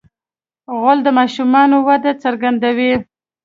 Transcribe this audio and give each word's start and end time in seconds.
غول 0.79 0.99
د 1.03 1.07
ماشوم 1.17 1.53
وده 1.87 2.11
څرګندوي. 2.23 2.91